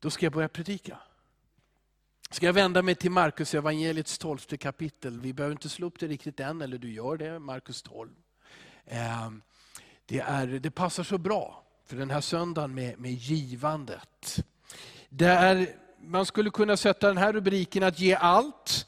[0.00, 0.98] Då ska jag börja predika.
[2.30, 5.20] Ska jag vända mig till Markus evangeliets tolfte kapitel.
[5.20, 8.10] Vi behöver inte slå upp det riktigt än, eller du gör det, Markus 12.
[8.86, 9.42] Ehm,
[10.06, 14.44] det, är, det passar så bra för den här söndagen med, med givandet.
[15.08, 18.86] Det är, man skulle kunna sätta den här rubriken att ge allt,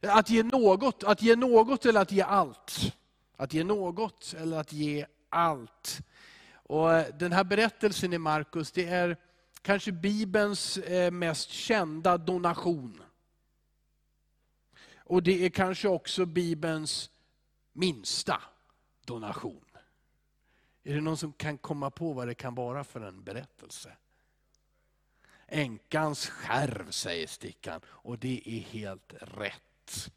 [0.00, 2.96] att ge något, att ge något eller att ge allt.
[3.36, 5.98] Att ge något eller att ge allt.
[6.52, 9.16] Och eh, den här berättelsen i Markus, det är
[9.62, 13.02] kanske Bibelns eh, mest kända donation.
[14.96, 17.10] Och det är kanske också Bibelns
[17.72, 18.42] minsta
[19.04, 19.64] donation.
[20.84, 23.92] Är det någon som kan komma på vad det kan vara för en berättelse?
[25.48, 27.80] Änkans skärv, säger Stickan.
[27.86, 30.10] Och det är helt rätt.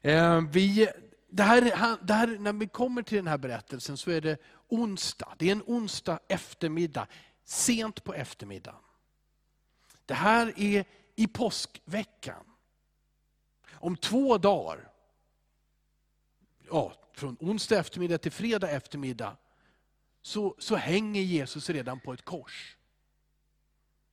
[0.00, 0.88] Eh, vi,
[1.28, 1.60] det här,
[2.06, 4.38] det här, när vi kommer till den här berättelsen så är det
[4.68, 5.34] onsdag.
[5.38, 7.06] Det är en onsdag eftermiddag,
[7.46, 8.80] sent på eftermiddagen.
[10.06, 12.44] Det här är i påskveckan.
[13.72, 14.92] Om två dagar,
[16.70, 19.36] ja, från onsdag eftermiddag till fredag eftermiddag,
[20.22, 22.76] så, så hänger Jesus redan på ett kors.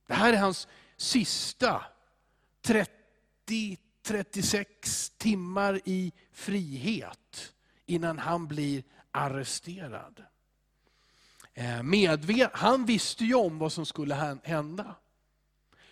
[0.06, 1.86] Det här är hans sista
[3.46, 7.54] 30-36 timmar i frihet
[7.86, 10.24] innan han blir arresterad.
[11.54, 12.50] Eh, medveten.
[12.52, 14.94] han visste ju om vad som skulle hända.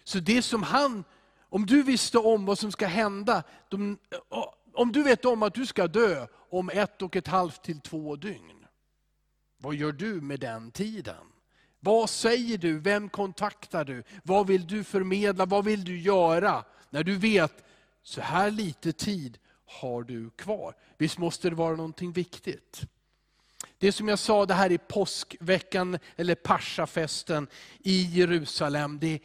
[0.04, 1.04] Så det som han,
[1.40, 5.54] om du visste om vad som ska hända, de, eh, om du vet om att
[5.54, 8.66] du ska dö om ett och ett halvt till två dygn.
[9.58, 11.26] Vad gör du med den tiden?
[11.80, 12.78] Vad säger du?
[12.78, 14.02] Vem kontaktar du?
[14.22, 15.46] Vad vill du förmedla?
[15.46, 16.64] Vad vill du göra?
[16.90, 17.64] När du vet,
[18.02, 20.74] så här lite tid har du kvar.
[20.98, 22.82] Visst måste det vara någonting viktigt?
[23.82, 27.46] Det som jag sa, det här är påskveckan, eller paschafesten
[27.78, 28.98] i Jerusalem.
[28.98, 29.20] Det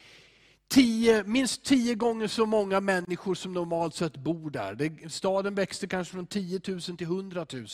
[0.68, 4.76] tio, minst tio gånger så många människor som normalt sett bor där.
[4.76, 7.68] Det, staden växte kanske från 10 000 till 100 000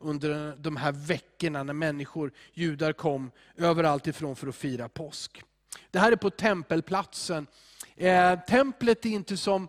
[0.00, 5.42] under de här veckorna när människor, judar kom överallt ifrån för att fira påsk.
[5.90, 7.46] Det här är på tempelplatsen.
[7.96, 9.68] Eh, templet är inte som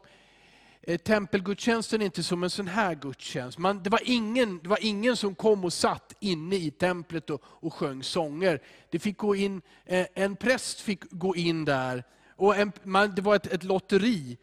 [0.81, 3.57] eh, Tempelgudstjänsten är inte som en sån här gudstjänst.
[3.57, 7.41] Man, det, var ingen, det var ingen som kom och satt inne i templet och,
[7.45, 8.61] och sjöng sånger.
[8.89, 12.03] Det fick gå in, eh, en präst fick gå in där
[12.35, 14.37] och en, man, det var ett, ett lotteri.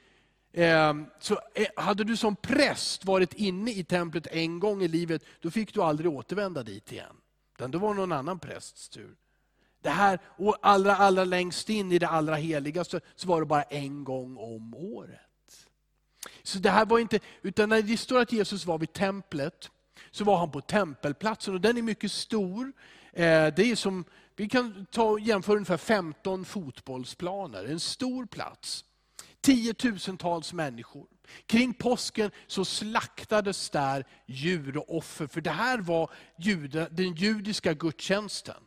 [0.52, 5.24] Eh, så eh, hade du som präst varit inne i templet en gång i livet,
[5.40, 7.16] då fick du aldrig återvända dit igen.
[7.54, 9.16] Utan då var någon annan prästs tur.
[9.82, 13.62] Det här, och allra, allra längst in i det allra heligaste, så var det bara
[13.62, 15.20] en gång om året.
[16.42, 19.70] Så det här var inte, utan när det står att Jesus var vid templet,
[20.12, 22.72] så var han på tempelplatsen och den är mycket stor.
[23.12, 24.04] Eh, det är som
[24.36, 28.84] vi kan ta jämföra ungefär 15 fotbollsplaner, en stor plats.
[29.40, 31.06] Tiotusentals människor.
[31.46, 37.74] Kring påsken så slaktades där djur och offer, för det här var jude, den judiska
[37.74, 38.62] gudstjänsten.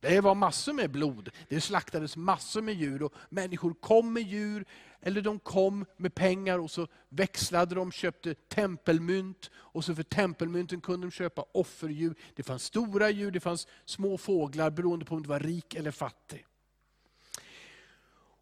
[0.00, 4.64] Det var massor med blod, det slaktades massor med djur och människor kom med djur,
[5.02, 9.50] eller de kom med pengar och så växlade de, köpte tempelmynt.
[9.54, 12.14] Och så för tempelmynten kunde de köpa offerdjur.
[12.34, 15.90] Det fanns stora djur, det fanns små fåglar beroende på om du var rik eller
[15.90, 16.46] fattig.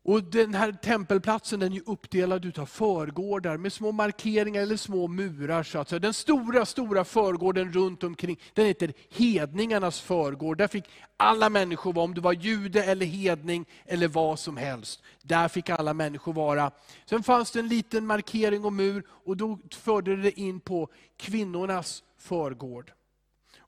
[0.08, 5.62] Och Den här tempelplatsen den är uppdelad av förgårdar med små markeringar eller små murar.
[5.62, 5.98] Så att säga.
[5.98, 10.58] Den stora, stora förgården runt omkring, den heter hedningarnas förgård.
[10.58, 10.84] Där fick
[11.16, 15.02] alla människor vara, om du var jude eller hedning eller vad som helst.
[15.22, 16.70] Där fick alla människor vara.
[17.06, 22.02] Sen fanns det en liten markering och mur och då förde det in på kvinnornas
[22.18, 22.92] förgård.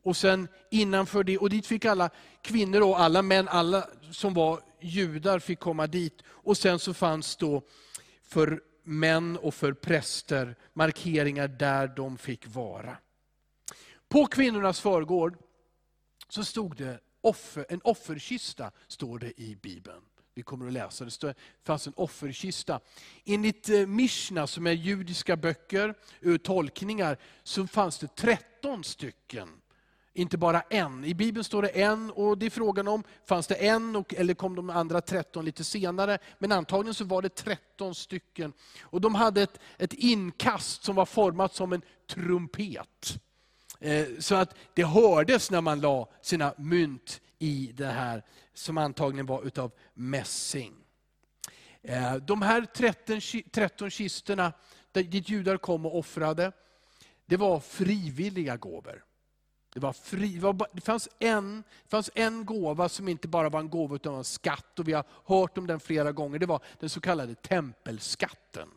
[0.02, 2.10] Och sen innanför det, och dit fick alla
[2.42, 6.22] kvinnor och alla män, alla som var judar fick komma dit.
[6.26, 7.62] Och sen så fanns då
[8.22, 12.96] för män och för präster markeringar där de fick vara.
[14.08, 15.38] På kvinnornas förgård
[16.28, 20.02] så stod det offer, en offerkista, står det i Bibeln.
[20.34, 21.34] Vi kommer att läsa, det, det
[21.64, 22.80] fanns en offerkista.
[23.24, 29.48] Enligt eh, Mishna, som är judiska böcker, eh, tolkningar, så fanns det 13 stycken
[30.14, 31.04] inte bara en.
[31.04, 34.34] I Bibeln står det en och det är frågan om, fanns det en och, eller
[34.34, 36.18] kom de andra 13 lite senare?
[36.38, 38.52] Men antagligen så var det 13 stycken.
[38.82, 43.20] Och de hade ett, ett inkast som var format som en trumpet.
[43.80, 48.24] Eh, så att det hördes när man la sina mynt i det här,
[48.54, 50.74] som antagligen var utav mässing.
[51.82, 53.20] Eh, de här 13,
[53.50, 54.52] 13 kistorna
[54.92, 56.52] dit judar kom och offrade,
[57.26, 59.04] det var frivilliga gåvor.
[59.72, 63.48] Det, var fri, det, var, det, fanns en, det fanns en gåva som inte bara
[63.48, 64.78] var en gåva utan en skatt.
[64.78, 66.38] Och vi har hört om den flera gånger.
[66.38, 68.68] Det var den så kallade tempelskatten.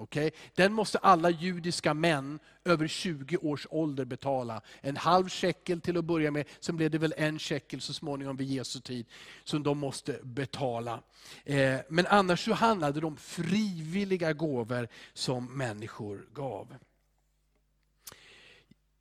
[0.00, 0.30] Okay?
[0.54, 4.60] Den måste alla judiska män över 20 års ålder betala.
[4.80, 8.36] En halv shekel till att börja med, sen blev det väl en shekel så småningom
[8.36, 9.06] vid Jesu tid,
[9.44, 11.02] som de måste betala.
[11.44, 16.74] Eh, men annars så handlade det om frivilliga gåvor som människor gav.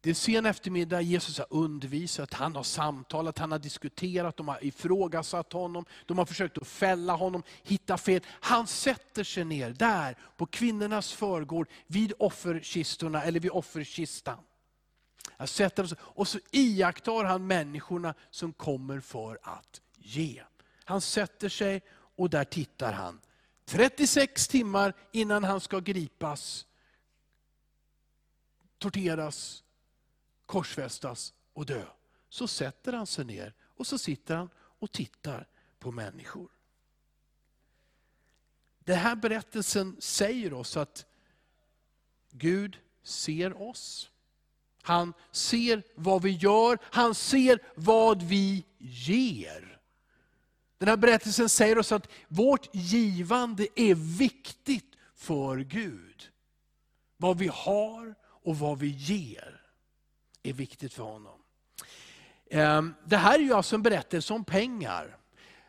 [0.01, 4.66] Det är sen eftermiddag, Jesus har undervisat, han har samtalat, han har diskuterat, de har
[4.66, 8.22] ifrågasatt honom, de har försökt att fälla honom, hitta fel.
[8.28, 14.40] Han sätter sig ner där på kvinnornas förgård vid offerkistorna, eller vid offerkistan.
[15.31, 20.44] Han sätter sig, och så iakttar han människorna som kommer för att ge.
[20.84, 21.81] Han sätter sig
[22.16, 23.19] och där tittar han.
[23.66, 26.66] 36 timmar innan han ska gripas,
[28.78, 29.63] torteras,
[30.50, 31.86] korsfästas och dö.
[32.30, 35.48] Så sätter han sig ner och så sitter han och tittar
[35.80, 36.50] på människor.
[38.80, 41.06] Den här berättelsen säger oss att
[42.31, 44.12] Gud ser oss.
[44.81, 49.81] Han ser vad vi gör, han ser vad vi ger.
[50.78, 56.30] Den här berättelsen säger oss att vårt givande är viktigt för Gud.
[57.18, 59.59] Vad vi har och vad vi ger
[60.44, 61.40] är viktigt för honom.
[62.50, 65.18] Ehm, det här är ju alltså en berättelse om pengar.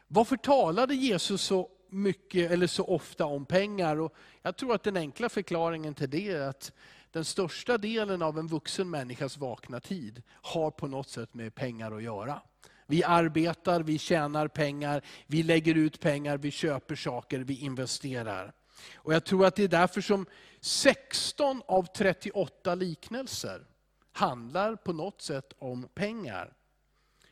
[0.09, 4.01] Varför talade Jesus så mycket eller så ofta om pengar?
[4.01, 6.73] Och jag tror att den enkla förklaringen till det är att
[7.11, 11.93] den största delen av en vuxen människas vakna tid har på något sätt med pengar
[11.93, 12.43] att göra.
[12.87, 18.53] Vi arbetar, vi tjänar pengar, vi lägger ut pengar, vi köper saker, vi investerar.
[18.95, 20.27] Och Jag tror att det är därför som
[20.61, 23.65] 16 av 38 liknelser
[24.13, 26.53] handlar på något sätt om pengar.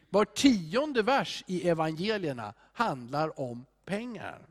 [0.09, 4.47] Var tionde vers i evangelierna handlar om pengar.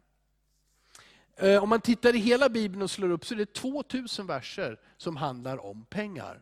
[1.36, 4.80] Eh, om man tittar i hela Bibeln och slår upp så är det 2000 verser
[4.98, 6.42] som handlar om pengar.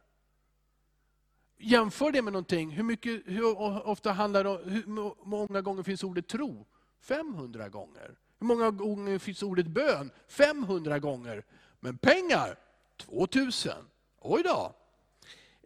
[1.57, 4.85] Jämför det med någonting, hur, mycket, hur ofta handlar det, hur
[5.25, 6.65] många gånger finns ordet tro?
[7.01, 8.15] 500 gånger.
[8.39, 10.11] Hur många gånger finns ordet bön?
[10.27, 11.43] 500 gånger.
[11.79, 12.59] Men pengar?
[12.97, 13.73] 2000.
[14.21, 14.75] Oj då.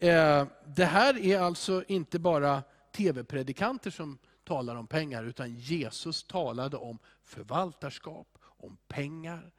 [0.01, 2.63] Eh, det här är alltså inte bara
[2.95, 9.51] tv-predikanter som talar om pengar, utan Jesus talade om förvaltarskap, om pengar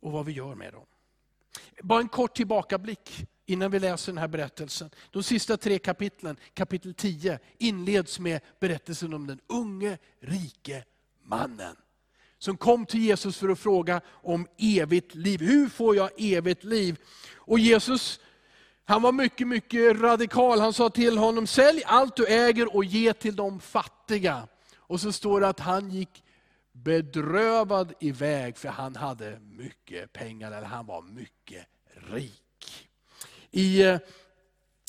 [0.00, 0.86] och vad vi gör med dem.
[1.82, 4.90] Bara en kort tillbakablick innan vi läser den här berättelsen.
[5.10, 10.84] De sista tre kapitlen, kapitel 10, inleds med berättelsen om den unge rike
[11.22, 11.76] mannen.
[12.38, 15.40] Som kom till Jesus för att fråga om evigt liv.
[15.40, 16.98] Hur får jag evigt liv?
[17.36, 18.20] Och Jesus
[18.90, 20.60] han var mycket, mycket radikal.
[20.60, 24.48] Han sa till honom, sälj allt du äger och ge till de fattiga.
[24.76, 26.24] Och så står det att han gick
[26.72, 31.66] bedrövad iväg för han hade mycket pengar, eller han var mycket
[32.10, 32.88] rik.
[33.50, 33.98] I, eh,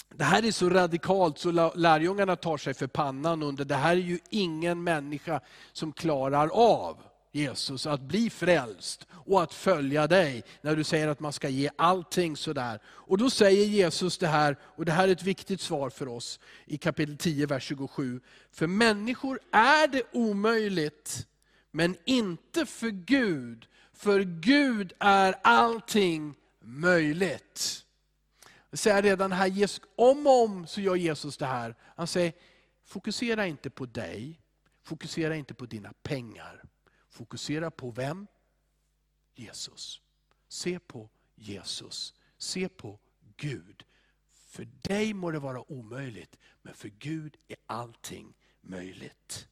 [0.09, 3.95] det här är så radikalt så lärjungarna tar sig för pannan under, det här är
[3.95, 6.97] ju ingen människa som klarar av.
[7.31, 11.69] Jesus, att bli frälst och att följa dig, när du säger att man ska ge
[11.75, 12.79] allting sådär.
[12.85, 16.39] Och då säger Jesus det här, och det här är ett viktigt svar för oss,
[16.65, 18.21] i kapitel 10, vers 27.
[18.51, 21.27] För människor är det omöjligt,
[21.71, 23.67] men inte för Gud.
[23.93, 27.85] För Gud är allting möjligt.
[28.69, 31.75] Jag säger redan här, om och om så gör Jesus det här.
[31.95, 32.33] Han säger,
[32.85, 34.41] fokusera inte på dig,
[34.83, 36.60] fokusera inte på dina pengar.
[37.21, 38.27] Fokusera på vem?
[39.35, 40.01] Jesus.
[40.47, 42.13] Se på Jesus.
[42.37, 42.99] Se på
[43.37, 43.83] Gud.
[44.47, 49.47] För dig må det vara omöjligt, men för Gud är allting möjligt.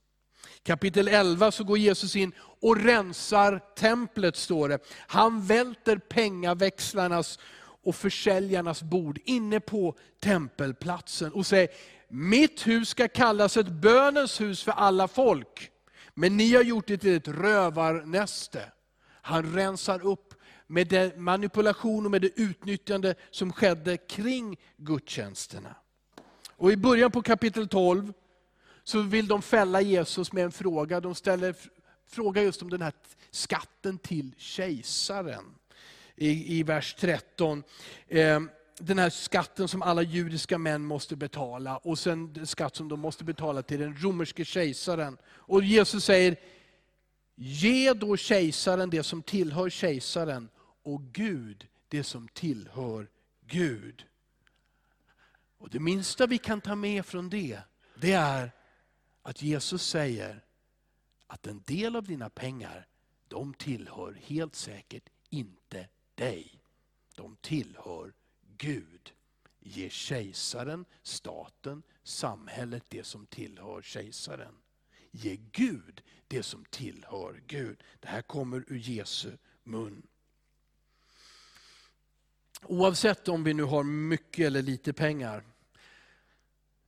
[0.63, 4.79] Kapitel 11 så går Jesus in och rensar templet, står det.
[5.07, 7.39] Han välter pengaväxlarnas
[7.83, 11.69] och försäljarnas bord inne på tempelplatsen och säger,
[12.07, 15.71] mitt hus ska kallas ett bönens hus för alla folk.
[16.19, 18.71] Men ni har gjort det till ett rövarnäste.
[19.21, 20.33] Han rensar upp
[20.67, 25.75] med den manipulation och med det utnyttjande som skedde kring gudstjänsterna.
[26.47, 28.13] Och I början på kapitel 12
[28.83, 30.99] så vill de fälla Jesus med en fråga.
[30.99, 31.55] De ställer
[32.07, 32.93] fråga just om den här
[33.31, 35.45] skatten till kejsaren.
[36.15, 37.63] I, i vers 13.
[38.07, 38.39] Eh,
[38.79, 43.24] den här skatten som alla judiska män måste betala och sen skatt som de måste
[43.24, 45.17] betala till den romerske kejsaren.
[45.25, 46.36] Och Jesus säger,
[47.36, 50.50] ge då kejsaren det som tillhör kejsaren
[50.83, 53.09] och Gud det som tillhör
[53.41, 54.05] Gud.
[55.57, 57.59] Och Det minsta vi kan ta med från det,
[57.95, 58.51] det är
[59.21, 60.43] att Jesus säger
[61.27, 62.88] att en del av dina pengar,
[63.27, 66.62] de tillhör helt säkert inte dig.
[67.15, 68.13] De tillhör
[68.59, 69.13] Gud.
[69.59, 74.55] Ge kejsaren, staten, samhället det som tillhör kejsaren.
[75.11, 77.83] Ge Gud det som tillhör Gud.
[77.99, 79.31] Det här kommer ur Jesu
[79.63, 80.07] mun.
[82.61, 85.43] Oavsett om vi nu har mycket eller lite pengar.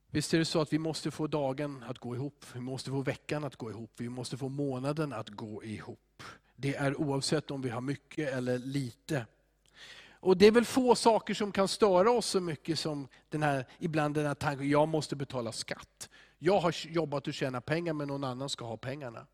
[0.07, 3.01] Visst är det så att vi måste få dagen att gå ihop, vi måste få
[3.01, 6.23] veckan att gå ihop, vi måste få månaden att gå ihop.
[6.55, 9.25] Det är oavsett om vi har mycket eller lite.
[10.21, 13.65] Och Det är väl få saker som kan störa oss så mycket som den här,
[13.79, 16.09] ibland den här tanken, jag måste betala skatt.
[16.37, 19.27] Jag har jobbat och tjänat pengar men någon annan ska ha pengarna.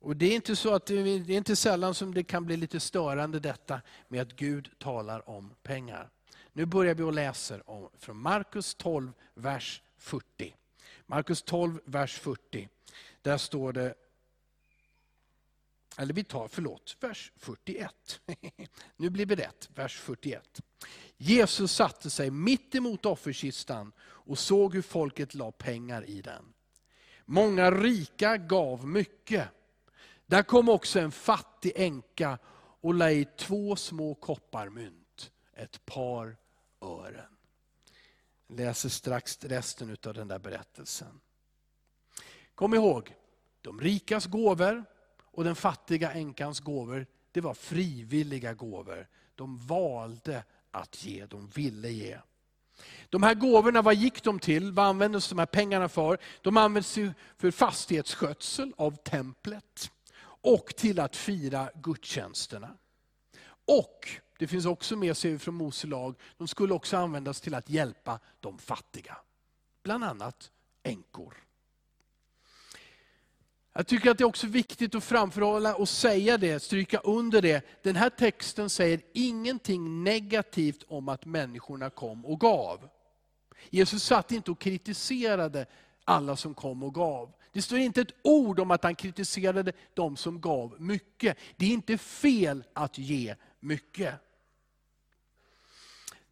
[0.00, 2.56] Och Det är inte så att eh, det är inte sällan som det kan bli
[2.56, 6.10] lite störande detta med att Gud talar om pengar.
[6.52, 10.54] Nu börjar vi och läser om, från Markus 12, vers 40.
[11.06, 12.68] Markus 12, vers 40.
[13.22, 13.94] Där står det,
[15.98, 18.20] eller vi tar, förlåt, vers 41.
[18.96, 20.60] nu blir det rätt, vers 41.
[21.16, 26.54] Jesus satte sig mitt emot offerkistan och såg hur folket la pengar i den.
[27.24, 29.48] Många rika gav mycket.
[30.26, 32.38] Där kom också en fattig änka
[32.80, 36.36] och la i två små kopparmynt, ett par
[36.80, 37.36] ören.
[38.46, 41.20] Jag läser strax resten av den där berättelsen.
[42.54, 43.14] Kom ihåg,
[43.60, 44.84] de rikas gåvor
[45.38, 49.06] och den fattiga änkans gåvor, det var frivilliga gåvor.
[49.34, 52.18] De valde att ge, de ville ge.
[53.08, 54.72] De här gåvorna, vad gick de till?
[54.72, 56.18] Vad användes de här pengarna för?
[56.42, 56.98] De användes
[57.36, 59.90] för fastighetsskötsel av templet
[60.22, 62.70] och till att fira gudstjänsterna.
[63.66, 67.70] Och, det finns också med sig från Mose lag, de skulle också användas till att
[67.70, 69.16] hjälpa de fattiga.
[69.82, 70.50] Bland annat
[70.82, 71.47] änkor.
[73.78, 77.82] Jag tycker att det är också viktigt att framförhålla och säga det, stryka under det.
[77.82, 82.88] Den här texten säger ingenting negativt om att människorna kom och gav.
[83.70, 85.66] Jesus satt inte och kritiserade
[86.04, 87.32] alla som kom och gav.
[87.52, 91.38] Det står inte ett ord om att han kritiserade de som gav mycket.
[91.56, 94.14] Det är inte fel att ge mycket.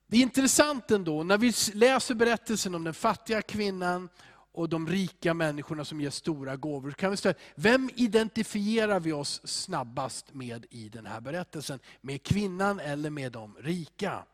[0.06, 4.08] Det är intressant ändå, när vi läser berättelsen om den fattiga kvinnan
[4.56, 6.90] och de rika människorna som ger stora gåvor.
[6.90, 11.80] Kan vi säga, vem identifierar vi oss snabbast med i den här berättelsen?
[12.00, 14.24] Med kvinnan eller med de rika?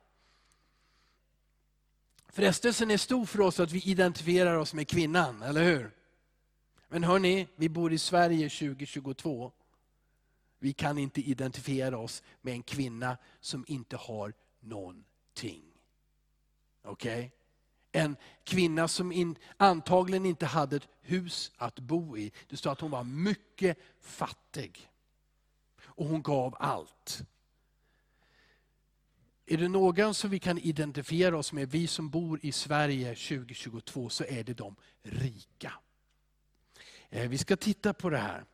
[2.28, 5.90] Frestelsen är stor för oss att vi identifierar oss med kvinnan, eller hur?
[6.88, 9.52] Men hörni, vi bor i Sverige 2022.
[10.58, 15.64] Vi kan inte identifiera oss med en kvinna som inte har någonting.
[16.82, 17.18] Okej?
[17.18, 17.41] Okay?
[17.92, 22.32] En kvinna som in, antagligen inte hade ett hus att bo i.
[22.48, 24.88] Det står att hon var mycket fattig.
[25.84, 27.22] Och hon gav allt.
[29.46, 34.08] Är det någon som vi kan identifiera oss med, vi som bor i Sverige 2022,
[34.08, 35.72] så är det de rika.
[37.10, 38.44] Eh, vi ska titta på det här.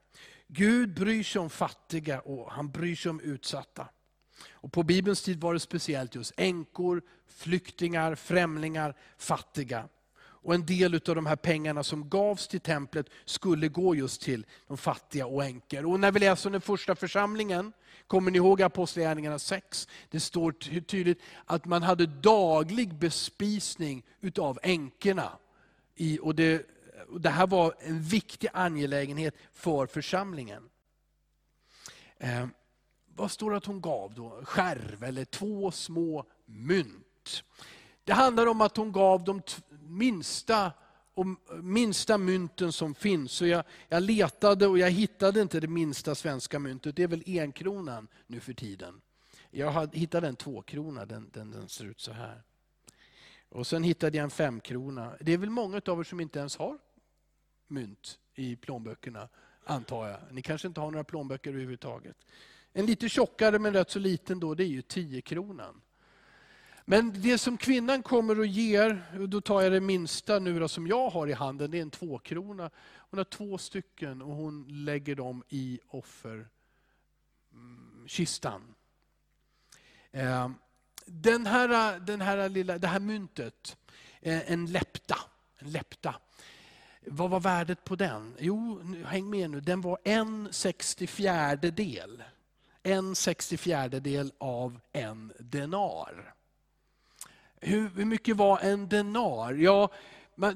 [0.46, 3.88] Gud bryr sig om fattiga och han bryr sig om utsatta.
[4.50, 9.88] Och på Bibelns tid var det speciellt just änkor, flyktingar, främlingar, fattiga.
[10.48, 14.46] Och en del av de här pengarna som gavs till templet skulle gå just till
[14.66, 15.86] de fattiga och änkor.
[15.86, 17.72] Och när vi läser om den första församlingen,
[18.06, 19.88] kommer ni ihåg Apostlagärningarna 6?
[20.10, 25.32] Det står tydligt att man hade daglig bespisning utav änkorna.
[26.20, 26.66] Och det,
[27.20, 30.62] det här var en viktig angelägenhet för församlingen.
[32.18, 32.46] Eh,
[33.18, 34.40] vad står det att hon gav då?
[34.44, 37.44] Skärv eller två små mynt.
[38.04, 39.42] Det handlar om att hon gav de
[39.80, 40.72] minsta,
[41.62, 43.32] minsta mynten som finns.
[43.32, 46.96] Så jag, jag letade och jag hittade inte det minsta svenska myntet.
[46.96, 49.00] Det är väl enkronan nu för tiden.
[49.50, 52.42] Jag hittade en tvåkrona, den, den, den ser ut så här.
[53.48, 55.12] Och Sen hittade jag en femkrona.
[55.20, 56.78] Det är väl många av er som inte ens har
[57.66, 59.28] mynt i plånböckerna,
[59.64, 60.20] antar jag.
[60.30, 62.16] Ni kanske inte har några plånböcker överhuvudtaget.
[62.72, 65.80] En lite tjockare men rätt så liten då, det är ju 10 kronan.
[66.90, 70.86] Men det som kvinnan kommer och ger, då tar jag det minsta nu då, som
[70.86, 72.70] jag har i handen, det är en tvåkrona.
[73.10, 78.74] Hon har två stycken och hon lägger dem i offerkistan.
[80.12, 80.54] Mm, ehm,
[81.06, 83.76] den här, den här lilla, det här myntet,
[84.20, 85.18] eh, en lepta.
[85.58, 86.14] en lepta.
[87.06, 88.36] Vad var värdet på den?
[88.38, 92.22] Jo, häng med nu, den var en sextiofjärde del
[92.88, 96.34] en sextiofjärdedel av en denar.
[97.60, 99.54] Hur, hur mycket var en denar?
[99.54, 99.90] Ja,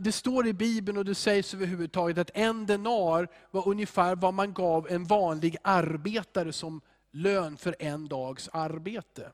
[0.00, 4.52] det står i Bibeln och det sägs överhuvudtaget att en denar var ungefär vad man
[4.52, 9.32] gav en vanlig arbetare som lön för en dags arbete.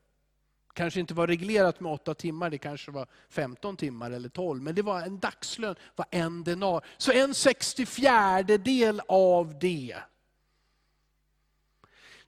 [0.73, 4.61] Kanske inte var reglerat med åtta timmar, det kanske var 15 timmar eller 12.
[4.61, 6.85] Men det var en dagslön, var en denar.
[6.97, 9.95] Så en sextiofjärde del av det.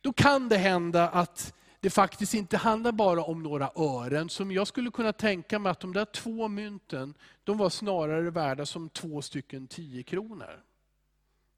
[0.02, 4.30] Då kan det hända att det faktiskt inte handlar bara om några ören.
[4.30, 8.66] Som jag skulle kunna tänka mig att de där två mynten, de var snarare värda
[8.66, 10.64] som två stycken 10 kronor.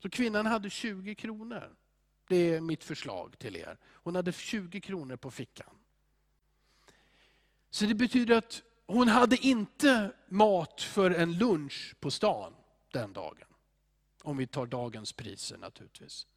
[0.02, 1.76] Så kvinnan hade 20 kronor.
[2.28, 3.78] Det är mitt förslag till er.
[3.84, 5.76] Hon hade 20 kronor på fickan.
[7.70, 12.54] Så det betyder att hon hade inte mat för en lunch på stan
[12.92, 13.48] den dagen.
[14.24, 16.28] Om vi tar dagens priser naturligtvis.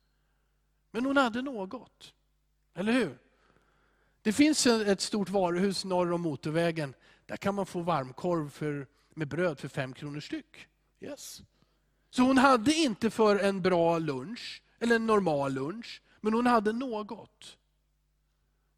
[0.96, 2.14] Men hon hade något.
[2.74, 3.18] Eller hur?
[4.22, 6.94] Det finns ett stort varuhus norr om motorvägen.
[7.26, 10.66] Där kan man få varmkorv för, med bröd för fem kronor styck.
[11.00, 11.42] Yes.
[12.10, 16.72] Så hon hade inte för en bra lunch, eller en normal lunch, men hon hade
[16.72, 17.58] något.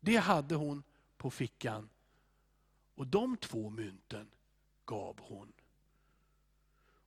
[0.00, 0.82] Det hade hon
[1.16, 1.88] på fickan.
[2.94, 4.28] Och de två mynten
[4.84, 5.52] gav hon.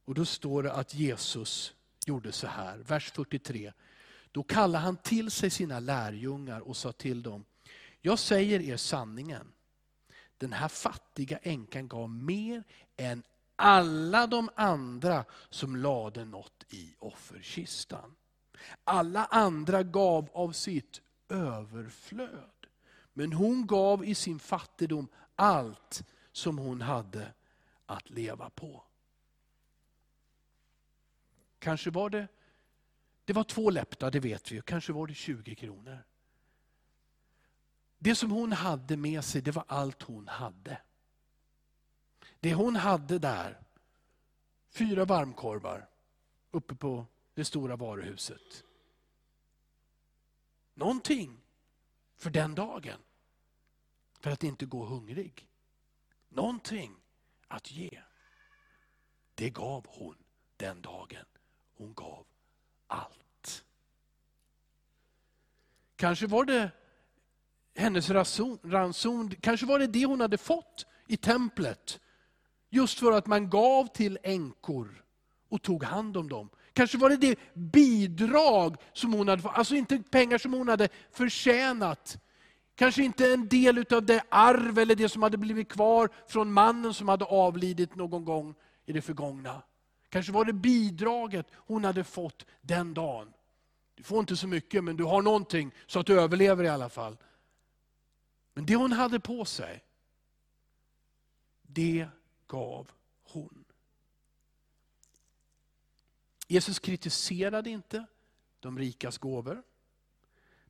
[0.06, 1.74] Och då står det att Jesus
[2.06, 3.74] gjorde så här, vers 43.
[4.32, 7.46] Då kallade han till sig sina lärjungar och sa till dem,
[8.02, 9.54] jag säger er sanningen.
[10.38, 12.64] Den här fattiga änkan gav mer
[12.98, 13.24] än
[13.56, 18.16] alla de andra som lade något i offerkistan.
[18.84, 22.68] Alla andra gav av sitt överflöd.
[23.14, 27.34] Men hon gav i sin fattigdom allt som hon hade
[27.86, 28.84] att leva på.
[31.60, 32.28] Kanske var det,
[33.32, 36.04] det var två läppar, det vet vi, kanske var det 20 kronor.
[37.98, 40.82] Det som hon hade med sig, det var allt hon hade.
[42.40, 43.60] Det hon hade där,
[44.70, 45.90] fyra varmkorvar
[46.52, 48.64] uppe på det stora varuhuset.
[50.74, 51.42] Någonting
[52.18, 53.00] för den dagen.
[54.20, 55.50] För att inte gå hungrig.
[56.30, 56.96] Någonting
[57.48, 58.02] att ge.
[59.36, 60.18] Det gav hon
[60.58, 61.26] den dagen.
[61.74, 62.26] Hon gav
[62.88, 63.21] allt.
[66.02, 66.72] Kanske var det
[67.76, 68.10] hennes
[68.64, 72.00] ranson, kanske var det det hon hade fått i templet.
[72.70, 75.04] Just för att man gav till änkor
[75.50, 76.50] och tog hand om dem.
[76.74, 80.90] Kanske var det det bidrag som hon hade fått, alltså inte pengar som hon hade
[81.12, 82.18] förtjänat.
[82.76, 86.94] Kanske inte en del av det arv eller det som hade blivit kvar från mannen
[86.94, 89.62] som hade avlidit någon gång i det förgångna.
[90.10, 93.34] Kanske var det bidraget hon hade fått den dagen.
[94.02, 96.90] Du får inte så mycket men du har någonting så att du överlever i alla
[96.90, 97.18] fall.
[98.54, 99.84] Men det hon hade på sig,
[101.62, 102.08] det
[102.48, 102.92] gav
[103.24, 103.66] hon.
[106.48, 108.06] Jesus kritiserade inte
[108.60, 109.64] de rikas gåvor.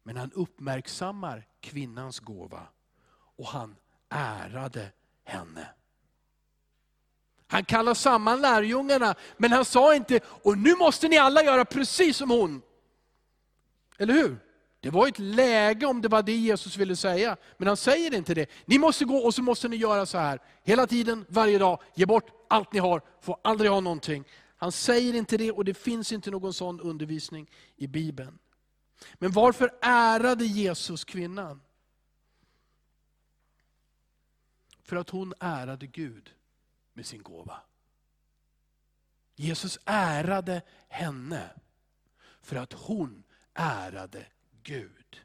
[0.04, 2.67] Men han uppmärksammar kvinnans gåva
[3.13, 3.76] och han
[4.10, 4.91] ärade
[5.24, 5.70] henne.
[7.48, 12.17] Han kallar samman lärjungarna, men han sa inte, och nu måste ni alla göra precis
[12.17, 12.62] som hon.
[14.02, 14.38] Eller hur?
[14.80, 17.38] Det var ett läge om det var det Jesus ville säga.
[17.58, 18.50] Men han säger inte det.
[18.66, 20.40] Ni måste gå och så måste ni göra så här.
[20.64, 21.82] Hela tiden, varje dag.
[21.96, 24.24] Ge bort allt ni har, får aldrig ha någonting.
[24.58, 28.40] Han säger inte det och det finns inte någon sån undervisning i Bibeln.
[29.14, 31.62] Men varför ärade Jesus kvinnan?
[34.84, 36.30] För att hon ärade Gud
[36.94, 37.62] med sin gåva.
[39.36, 41.50] Jesus ärade henne
[42.42, 44.26] för att hon ärade
[44.64, 45.22] Gud.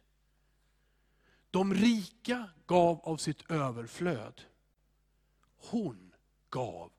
[1.50, 4.40] De rika gav av sitt överflöd.
[5.56, 6.14] Hon
[6.50, 6.92] gav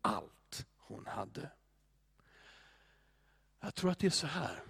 [0.00, 1.50] allt hon hade.
[3.60, 4.62] Jag tror att det är så här.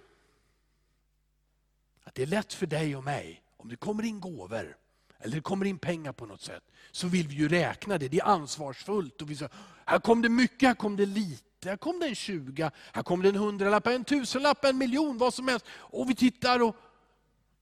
[2.03, 4.77] Att det är lätt för dig och mig, om det kommer in gåvor,
[5.19, 8.07] eller det kommer in pengar på något sätt, så vill vi ju räkna det.
[8.07, 9.21] Det är ansvarsfullt.
[9.21, 9.53] Och vi säger,
[9.85, 11.54] här kom det mycket, här kom det lite.
[11.65, 15.33] Här kom det en 20, här kom det en hundralapp, en tusenlapp, en miljon, vad
[15.33, 15.65] som helst.
[15.71, 16.75] Och vi tittar och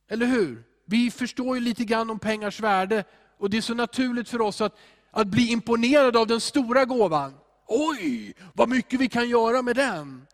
[0.07, 0.63] eller hur?
[0.85, 3.03] Vi förstår ju lite grann om pengars värde
[3.37, 4.77] och det är så naturligt för oss att,
[5.11, 7.37] att bli imponerade av den stora gåvan.
[7.67, 10.27] Oj, vad mycket vi kan göra med den.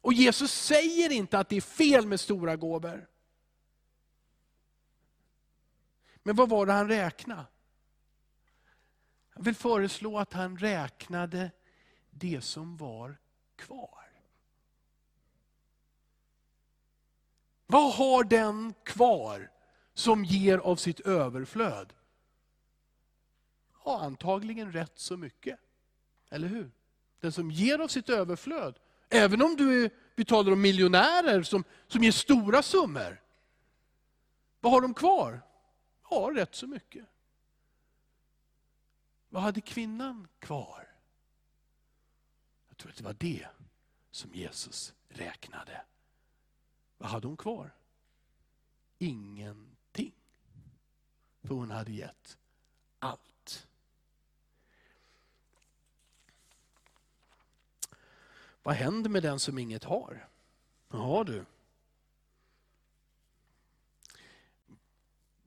[0.00, 3.08] Och Jesus säger inte att det är fel med stora gåvor.
[6.22, 7.46] Men vad var det han räknade?
[9.34, 11.50] Jag vill föreslå att han räknade
[12.10, 13.16] det som var
[13.56, 14.04] kvar.
[17.66, 19.50] Vad har den kvar
[19.94, 21.92] som ger av sitt överflöd?
[23.84, 25.58] Ja, antagligen rätt så mycket.
[26.30, 26.70] Eller hur?
[27.20, 28.78] Den som ger av sitt överflöd.
[29.08, 33.22] Även om du är, vi talar om miljonärer som, som ger stora summor.
[34.60, 35.40] Vad har de kvar?
[36.10, 37.06] Ja, rätt så mycket.
[39.34, 40.88] Vad hade kvinnan kvar?
[42.68, 43.46] Jag tror att det var det
[44.10, 45.82] som Jesus räknade.
[46.98, 47.74] Vad hade hon kvar?
[48.98, 50.12] Ingenting.
[51.42, 52.38] För hon hade gett
[52.98, 53.68] allt.
[58.62, 60.28] Vad händer med den som inget har?
[60.88, 61.44] Jaha du.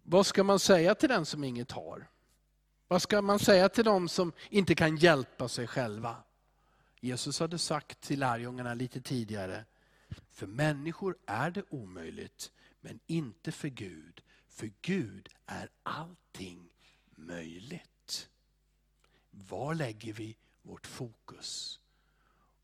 [0.03, 2.07] Vad ska man säga till den som inget har?
[2.87, 6.23] Vad ska man säga till dem som inte kan hjälpa sig själva?
[6.99, 9.65] Jesus hade sagt till lärjungarna lite tidigare,
[10.29, 14.21] för människor är det omöjligt, men inte för Gud.
[14.47, 16.69] För Gud är allting
[17.15, 18.29] möjligt.
[19.29, 21.79] Var lägger vi vårt fokus?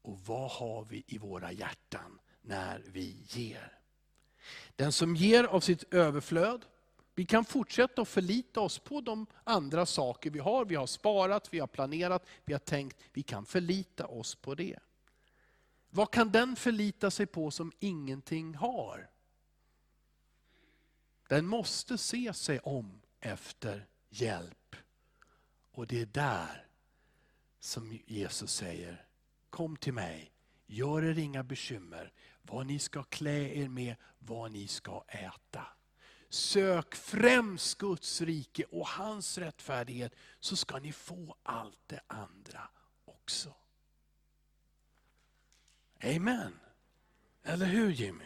[0.01, 3.79] Och vad har vi i våra hjärtan när vi ger?
[4.75, 6.65] Den som ger av sitt överflöd,
[7.15, 10.65] vi kan fortsätta att förlita oss på de andra saker vi har.
[10.65, 12.97] Vi har sparat, vi har planerat, vi har tänkt.
[13.13, 14.79] Vi kan förlita oss på det.
[15.89, 19.09] Vad kan den förlita sig på som ingenting har?
[21.27, 24.75] Den måste se sig om efter hjälp.
[25.71, 26.67] Och det är där
[27.59, 29.05] som Jesus säger,
[29.49, 30.31] kom till mig,
[30.65, 35.67] gör er inga bekymmer, vad ni ska klä er med, vad ni ska äta.
[36.33, 42.69] Sök främst Guds rike och hans rättfärdighet, så ska ni få allt det andra
[43.05, 43.53] också.
[46.03, 46.59] Amen.
[47.43, 48.25] Eller hur Jimmy?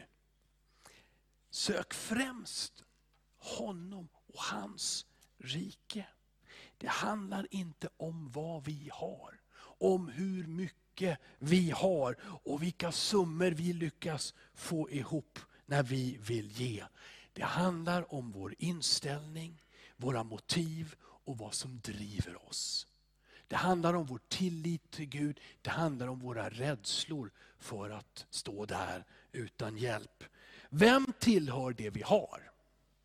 [1.50, 2.84] Sök främst
[3.38, 5.06] honom och hans
[5.38, 6.08] rike.
[6.78, 9.40] Det handlar inte om vad vi har,
[9.80, 16.52] om hur mycket vi har och vilka summor vi lyckas få ihop när vi vill
[16.52, 16.84] ge.
[17.38, 19.62] Det handlar om vår inställning,
[19.98, 22.88] våra motiv och vad som driver oss.
[23.48, 28.66] Det handlar om vår tillit till Gud, det handlar om våra rädslor för att stå
[28.66, 30.24] där utan hjälp.
[30.70, 32.52] Vem tillhör det vi har?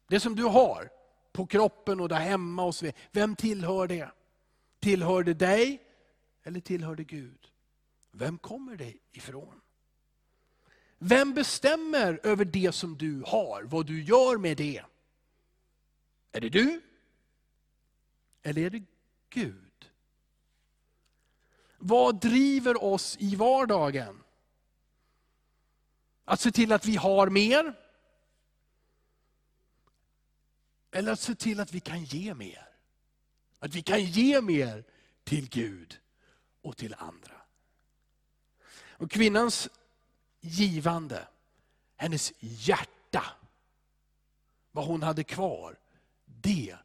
[0.08, 0.90] Det som du har
[1.32, 3.00] på kroppen och där hemma och så vidare.
[3.10, 4.10] Vem tillhör det?
[4.80, 5.82] Tillhör det dig
[6.42, 7.48] eller tillhör det Gud?
[8.12, 9.60] Vem kommer det ifrån?
[11.04, 14.82] Vem bestämmer över det som du har, vad du gör med det?
[16.32, 16.80] Är det du?
[18.42, 18.82] Eller är det
[19.30, 19.90] Gud?
[21.78, 24.22] Vad driver oss i vardagen?
[26.24, 27.74] Att se till att vi har mer?
[30.90, 32.68] Eller att se till att vi kan ge mer?
[33.58, 34.84] Att vi kan ge mer
[35.24, 36.00] till Gud
[36.60, 37.42] och till andra.
[38.90, 39.68] Och kvinnans
[40.42, 41.28] givande,
[41.96, 43.24] hennes hjärta,
[44.70, 45.78] vad hon hade kvar,
[46.24, 46.76] det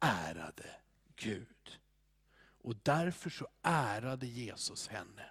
[0.00, 0.70] ärade
[1.16, 1.78] Gud.
[2.62, 5.30] Och därför så ärade Jesus henne.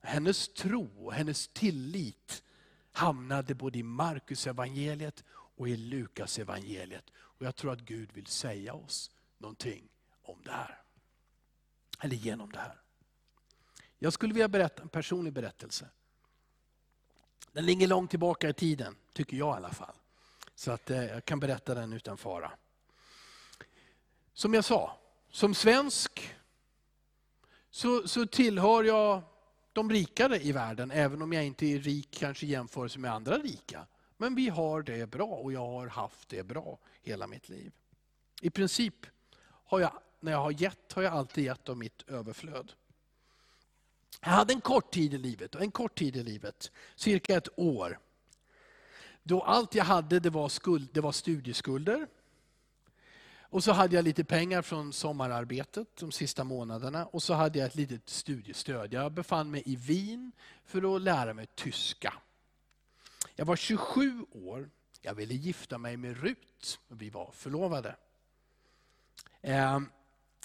[0.00, 2.42] Hennes tro och hennes tillit
[2.92, 7.04] hamnade både i Markus evangeliet och i Lukas evangeliet.
[7.16, 9.88] Och Jag tror att Gud vill säga oss någonting
[10.22, 10.82] om det här.
[12.00, 12.80] Eller genom det här.
[13.98, 15.88] Jag skulle vilja berätta en personlig berättelse.
[17.52, 19.94] Den ligger långt tillbaka i tiden, tycker jag i alla fall.
[20.54, 22.52] Så att eh, jag kan berätta den utan fara.
[24.32, 24.98] Som jag sa,
[25.30, 26.34] som svensk
[27.70, 29.22] så, så tillhör jag
[29.72, 33.38] de rikare i världen, även om jag inte är rik kanske i jämförelse med andra
[33.38, 33.86] rika.
[34.16, 37.72] Men vi har det bra och jag har haft det bra hela mitt liv.
[38.40, 39.06] I princip
[39.44, 42.72] har jag, när jag har gett, har jag alltid gett av mitt överflöd.
[44.20, 47.98] Jag hade en kort tid i livet, en kort tid i livet, cirka ett år.
[49.22, 52.06] Då allt jag hade det var, skuld, det var studieskulder.
[53.50, 57.66] Och så hade jag lite pengar från sommararbetet de sista månaderna och så hade jag
[57.66, 58.92] ett litet studiestöd.
[58.92, 60.32] Jag befann mig i Wien
[60.64, 62.14] för att lära mig tyska.
[63.36, 67.96] Jag var 27 år, jag ville gifta mig med Rut vi var förlovade.
[69.42, 69.90] Ehm,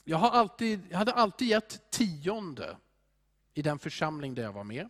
[0.04, 2.78] jag, har alltid, jag hade alltid gett tionde
[3.54, 4.90] i den församling där jag var med.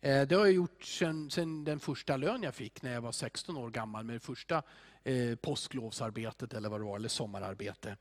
[0.00, 3.56] Eh, det har jag gjort sedan, den första lön jag fick när jag var 16
[3.56, 4.62] år gammal med det första
[5.04, 7.96] eh, påsklovsarbetet eller vad det var, eller sommararbete.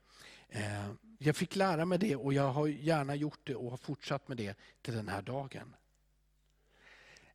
[0.49, 4.28] Eh, jag fick lära mig det och jag har gärna gjort det och har fortsatt
[4.28, 5.75] med det till den här dagen.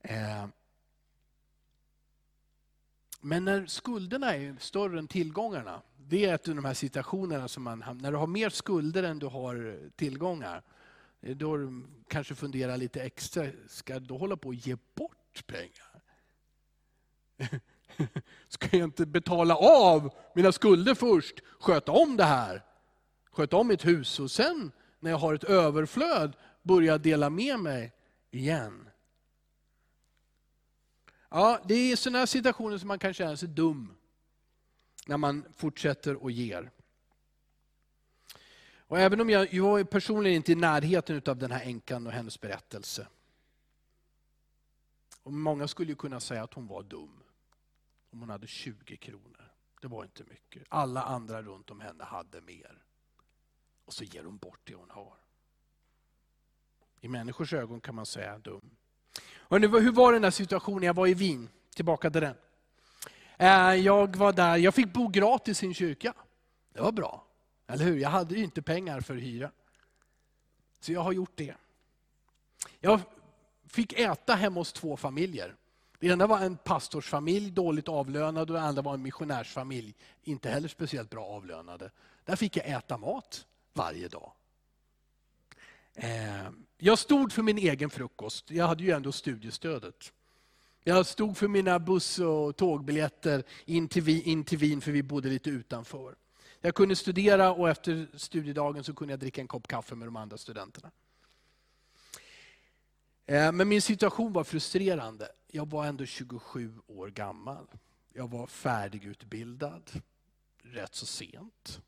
[0.01, 0.47] Eh,
[3.21, 7.63] men när skulderna är större än tillgångarna, det är ett av de här situationerna som
[7.63, 10.63] man när du har mer skulder än du har tillgångar.
[11.25, 16.03] Eh, då du kanske funderar lite extra, ska du hålla på att ge bort pengar?
[18.49, 22.63] Ska jag inte betala av mina skulder först, sköta om det här,
[23.31, 27.93] sköta om mitt hus och sen när jag har ett överflöd börja dela med mig
[28.31, 28.89] igen.
[31.31, 33.95] Ja, det är i sådana situationer som man kan känna sig dum
[35.07, 36.71] när man fortsätter och ger.
[38.87, 42.13] Och även om jag, jag är personligen inte i närheten av den här änkan och
[42.13, 43.07] hennes berättelse.
[45.23, 47.23] Och många skulle ju kunna säga att hon var dum.
[48.11, 49.53] Om hon hade 20 kronor.
[49.81, 50.63] Det var inte mycket.
[50.69, 52.83] Alla andra runt om henne hade mer.
[53.85, 55.17] Och så ger hon bort det hon har.
[57.01, 58.71] I människors ögon kan man säga dum.
[59.37, 60.83] Och nu, hur var den där situationen?
[60.83, 62.37] Jag var i Wien, tillbaka till den.
[63.37, 66.15] Eh, jag var där, jag fick bo gratis i en kyrka.
[66.73, 67.27] Det var bra,
[67.67, 67.99] eller hur?
[67.99, 69.51] Jag hade ju inte pengar för hyra.
[70.81, 71.55] Så jag har gjort det.
[72.81, 73.01] Jag
[73.69, 75.55] fick äta hemma hos två familjer.
[75.99, 80.69] Det ena var en pastorsfamilj, dåligt avlönad, och det andra var en missionärsfamilj, inte heller
[80.69, 81.91] speciellt bra avlönade.
[82.25, 84.33] Där fick jag äta mat varje dag.
[85.95, 90.13] Eh, jag stod för min egen frukost, jag hade ju ändå studiestödet.
[90.83, 96.15] Jag stod för mina buss och tågbiljetter in till Wien, för vi bodde lite utanför.
[96.67, 100.17] Jag kunde studera och efter studiedagen så kunde jag dricka en kopp kaffe med de
[100.17, 100.91] andra studenterna.
[103.27, 105.29] Eh, men min situation var frustrerande.
[105.47, 107.67] Jag var ändå 27 år gammal.
[108.13, 109.91] Jag var färdigutbildad
[110.63, 111.81] rätt så sent.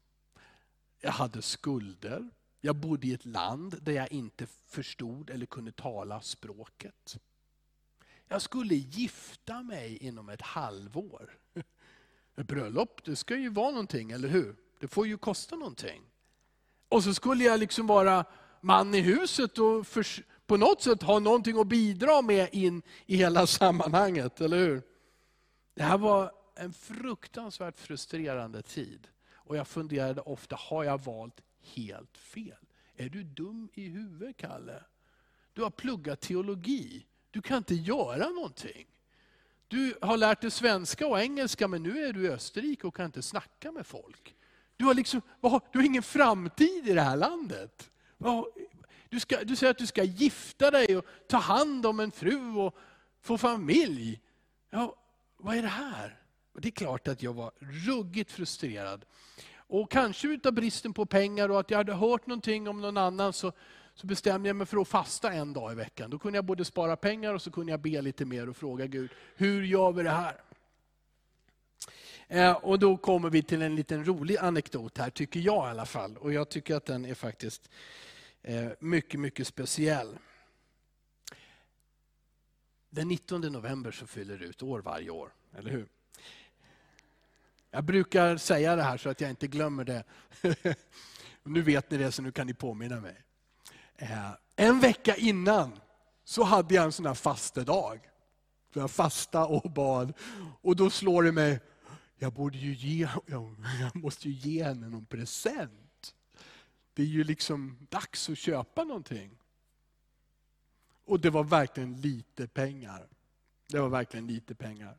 [1.01, 2.31] Jag hade skulder.
[2.61, 7.19] Jag bodde i ett land där jag inte förstod eller kunde tala språket.
[8.29, 11.39] Jag skulle gifta mig inom ett halvår.
[12.39, 14.66] Ett bröllop, det ska ju vara någonting, eller hur?
[14.79, 16.03] Det får ju kosta någonting.
[16.89, 18.25] Och så skulle jag liksom vara
[18.61, 20.07] man i huset och för,
[20.47, 24.83] på något sätt ha någonting att bidra med in i hela sammanhanget, eller hur?
[25.75, 29.09] Det här var en fruktansvärt frustrerande tid.
[29.35, 31.41] Och jag funderade ofta, har jag valt
[31.75, 32.67] helt fel?
[32.97, 34.83] Är du dum i huvudet, Kalle?
[35.53, 37.07] Du har pluggat teologi.
[37.31, 38.87] Du kan inte göra någonting.
[39.69, 43.07] Du har lärt dig svenska och engelska, men nu är du i Österrike och kan
[43.07, 44.36] inte snacka med folk.
[44.77, 45.23] Du har, liksom,
[45.73, 47.91] du har ingen framtid i det här landet.
[49.09, 52.57] Du, ska, du säger att du ska gifta dig och ta hand om en fru
[52.57, 52.77] och
[53.23, 54.21] få familj.
[54.71, 54.97] Ja,
[55.37, 56.21] vad är det här?
[56.55, 59.05] Och det är klart att jag var ruggigt frustrerad.
[59.69, 63.33] Och kanske utav bristen på pengar och att jag hade hört någonting om någon annan
[63.33, 63.53] så,
[63.95, 66.11] så bestämde jag mig för att fasta en dag i veckan.
[66.11, 68.87] Då kunde jag både spara pengar och så kunde jag be lite mer och fråga
[68.87, 70.35] Gud, hur gör vi det här?
[72.29, 75.87] Eh, och då kommer vi till en liten rolig anekdot här, tycker jag i alla
[75.87, 76.17] fall.
[76.17, 77.71] Och jag tycker att den är faktiskt
[78.43, 80.19] eh, mycket, mycket speciell.
[82.91, 85.89] Den 19 november så fyller det ut år varje år, eller hur?
[87.71, 90.05] Jag brukar säga det här så att jag inte glömmer det.
[91.43, 93.23] nu vet ni det, så nu kan ni påminna mig.
[93.97, 95.81] Eh, en vecka innan
[96.25, 98.01] så hade jag en sån här fastedag.
[98.77, 100.13] Så jag fasta och bad.
[100.63, 101.61] Och då slår det mig,
[102.19, 103.57] jag borde ju ge, jag
[103.95, 106.15] måste ju ge henne någon present.
[106.95, 109.39] Det är ju liksom dags att köpa någonting.
[111.05, 113.09] Och det var verkligen lite pengar.
[113.69, 114.99] Det var verkligen lite pengar.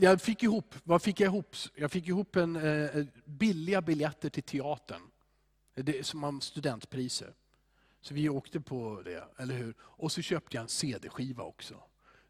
[0.00, 1.56] Jag fick ihop, vad fick jag ihop?
[1.74, 5.02] Jag fick ihop en, eh, billiga biljetter till teatern.
[5.74, 7.34] Det, som om studentpriser.
[8.02, 9.74] Så vi åkte på det, eller hur?
[9.80, 11.82] Och så köpte jag en CD-skiva också.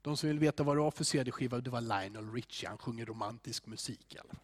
[0.02, 2.68] De som vill veta vad det var för CD-skiva, det var Lionel Richie.
[2.68, 4.14] Han sjunger romantisk musik.
[4.14, 4.36] Eller?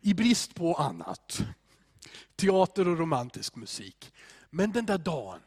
[0.00, 1.40] I brist på annat.
[2.36, 4.12] Teater och romantisk musik.
[4.50, 5.40] Men den där dagen,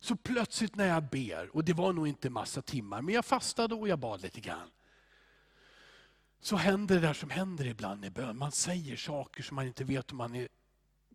[0.00, 3.74] så plötsligt när jag ber, och det var nog inte massa timmar, men jag fastade
[3.74, 4.70] och jag bad lite grann.
[6.40, 8.38] Så händer det där som händer ibland i bön.
[8.38, 10.48] Man säger saker som man inte vet om man är,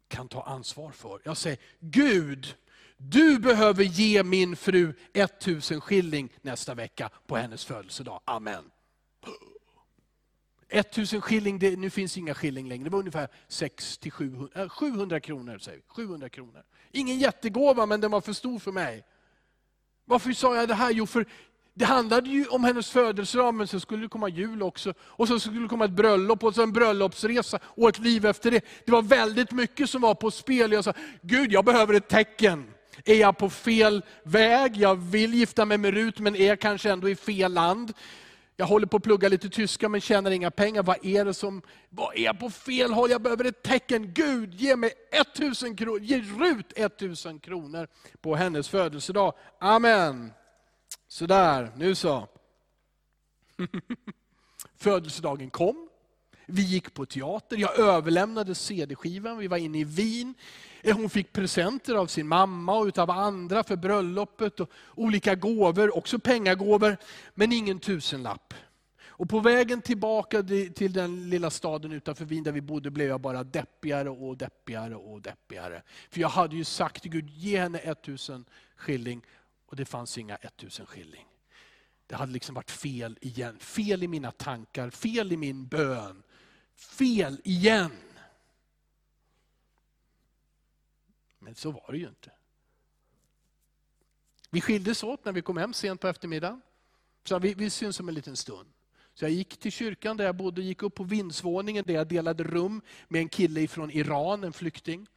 [0.08, 1.22] kan ta ansvar för.
[1.24, 2.56] Jag säger, Gud,
[2.98, 8.22] du behöver ge min fru 1000 skilling nästa vecka på hennes födelsedag.
[8.26, 8.72] Amen.
[10.70, 15.58] 1000 skilling, det, nu finns inga skilling längre, det var ungefär 600-700 700 eh, kronor.
[15.58, 15.84] Säger vi.
[15.88, 16.64] 700 kronor.
[16.92, 19.06] Ingen jättegåva, men den var för stor för mig.
[20.06, 20.92] Varför sa jag det här?
[20.92, 21.26] Jo, för
[21.78, 24.94] det handlade ju om hennes födelsedag, men så skulle det komma jul också.
[25.00, 28.52] Och så skulle det komma ett bröllop och så en bröllopsresa och ett liv efter
[28.52, 28.66] det.
[28.86, 30.72] Det var väldigt mycket som var på spel.
[30.72, 32.66] Jag sa, Gud jag behöver ett tecken.
[33.06, 34.78] Är jag på fel väg?
[34.78, 37.94] Jag vill gifta mig med Rut, men är kanske ändå i fel land.
[38.56, 40.84] Jag håller på att plugga lite tyska men tjänar inga pengar.
[40.84, 43.12] Vad är det som, vad är jag på fel håll?
[43.12, 44.14] Jag behöver ett tecken.
[44.14, 47.88] Gud, ge mig 1000 kronor, ge Rut 1000 kronor
[48.22, 49.34] på hennes födelsedag.
[49.60, 50.32] Amen.
[51.18, 52.28] Sådär, nu så.
[54.76, 55.90] Födelsedagen kom.
[56.46, 60.34] Vi gick på teater, jag överlämnade CD-skivan, vi var inne i Wien.
[60.82, 64.60] Eh, hon fick presenter av sin mamma och av andra för bröllopet.
[64.60, 66.98] Och olika gåvor, också pengagåvor,
[67.34, 68.54] men ingen tusenlapp.
[69.08, 70.44] Och på vägen tillbaka
[70.76, 74.96] till den lilla staden utanför Wien där vi bodde blev jag bara deppigare och deppigare
[74.96, 75.84] och deppigare.
[76.10, 79.22] För jag hade ju sagt till Gud, ge henne 1000 skilling
[79.68, 81.28] och det fanns inga 1000 skilling.
[82.08, 83.60] Det hade liksom varit fel igen.
[83.60, 86.24] Fel i mina tankar, fel i min bön.
[86.76, 87.92] Fel igen.
[91.40, 92.32] Men så var det ju inte.
[94.50, 96.62] Vi skildes åt när vi kom hem sent på eftermiddagen.
[97.24, 98.70] Så vi, vi syns om en liten stund.
[99.14, 102.44] Så jag gick till kyrkan där jag bodde, gick upp på vindsvåningen där jag delade
[102.44, 105.08] rum med en kille från Iran, en flykting.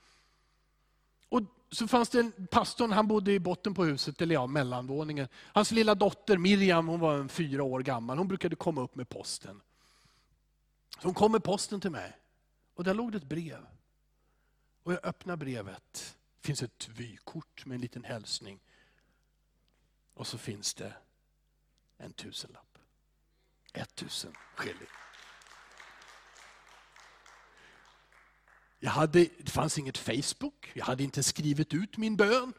[1.70, 5.28] Så fanns det en pastorn, han bodde i botten på huset, eller ja, mellanvåningen.
[5.34, 9.08] Hans lilla dotter Miriam, hon var en fyra år gammal, hon brukade komma upp med
[9.08, 9.60] posten.
[10.98, 12.16] Så hon kom med posten till mig.
[12.74, 13.66] Och där låg det ett brev.
[14.82, 16.16] Och jag öppnar brevet.
[16.40, 18.60] Det finns ett vykort med en liten hälsning.
[20.14, 20.92] Och så finns det
[21.96, 22.78] en tusenlapp.
[23.72, 24.88] Ett tusen skilling.
[28.80, 32.52] Jag hade, det fanns inget Facebook, jag hade inte skrivit ut min bön.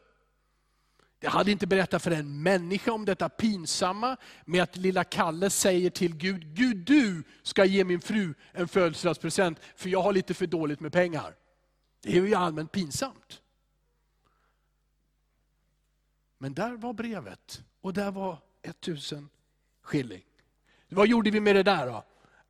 [1.20, 5.90] Jag hade inte berättat för en människa om detta pinsamma med att lilla Kalle säger
[5.90, 10.46] till Gud, Gud du ska ge min fru en födelsedagspresent för jag har lite för
[10.46, 11.34] dåligt med pengar.
[12.02, 13.40] Det är ju allmänt pinsamt.
[16.38, 19.28] Men där var brevet och där var 1000
[19.82, 20.24] skilling.
[20.88, 22.04] Vad gjorde vi med det där då?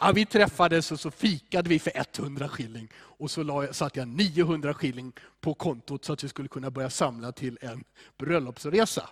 [0.05, 2.88] Ja, vi träffades och så fikade vi för 100 skilling.
[2.95, 7.33] Och så satte jag 900 skilling på kontot så att vi skulle kunna börja samla
[7.33, 7.85] till en
[8.19, 9.11] bröllopsresa.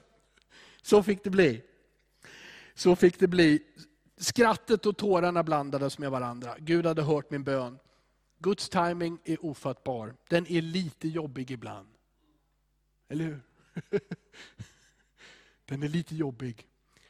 [0.83, 1.63] Så fick det bli.
[2.75, 3.63] Så fick det bli.
[4.17, 6.57] Skrattet och tårarna blandades med varandra.
[6.59, 7.79] Gud hade hört min bön.
[8.39, 10.15] Guds timing är ofattbar.
[10.29, 11.89] Den är lite jobbig ibland.
[13.09, 13.41] Eller hur?
[15.65, 16.67] Den är lite jobbig.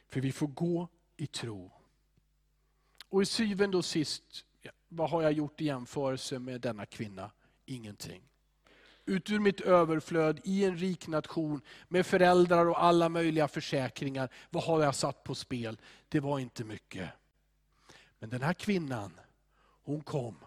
[0.09, 1.80] För vi får gå i tro.
[3.11, 4.45] Och i syvende och sist,
[4.87, 7.31] vad har jag gjort i jämförelse med denna kvinna?
[7.65, 8.23] Ingenting.
[9.05, 14.29] Ut ur mitt överflöd i en rik nation med föräldrar och alla möjliga försäkringar.
[14.49, 15.77] Vad har jag satt på spel?
[16.09, 17.09] Det var inte mycket.
[18.19, 19.19] Men den här kvinnan,
[19.83, 20.37] hon kom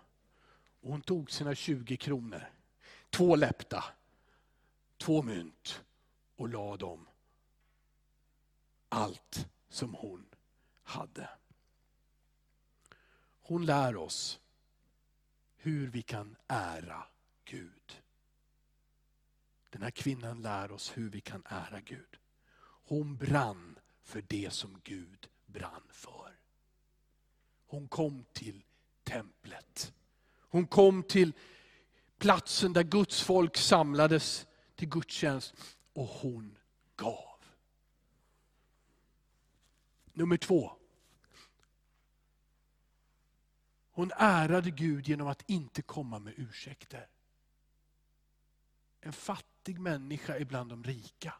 [0.80, 2.48] och hon tog sina 20 kronor,
[3.10, 3.84] två läppta,
[4.98, 5.82] två mynt
[6.36, 7.06] och la dem
[8.88, 10.26] allt som hon
[10.82, 11.28] hade.
[13.46, 14.40] Hon lär oss
[15.56, 17.04] hur vi kan ära
[17.44, 18.02] Gud.
[19.70, 22.16] Den här kvinnan lär oss hur vi kan ära Gud.
[22.86, 26.38] Hon brann för det som Gud brann för.
[27.66, 28.64] Hon kom till
[29.02, 29.92] templet.
[30.38, 31.32] Hon kom till
[32.18, 35.54] platsen där Guds folk samlades till gudstjänst
[35.92, 36.58] och hon
[36.96, 37.38] gav.
[40.12, 40.76] Nummer två.
[43.96, 47.06] Hon ärade Gud genom att inte komma med ursäkter.
[49.00, 51.34] En fattig människa är bland de rika.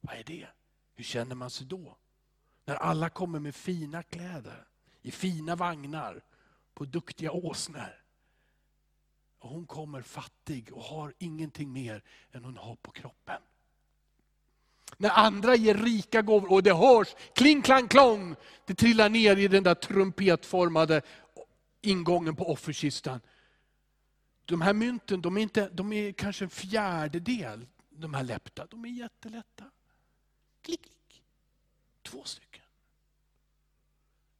[0.00, 0.46] Vad är det?
[0.94, 1.96] Hur känner man sig då?
[2.64, 4.66] När alla kommer med fina kläder,
[5.02, 6.24] i fina vagnar,
[6.74, 8.04] på duktiga åsnor.
[9.38, 13.42] Och hon kommer fattig och har ingenting mer än hon har på kroppen.
[14.96, 19.48] När andra ger rika gåvor och det hörs kling klang klong, det trillar ner i
[19.48, 21.02] den där trumpetformade
[21.80, 23.20] ingången på offerkistan.
[24.44, 28.66] De här mynten de är, inte, de är kanske en fjärdedel, de här läppta.
[28.66, 29.64] De är jättelätta.
[30.62, 31.22] Klick, klick.
[32.02, 32.64] Två stycken.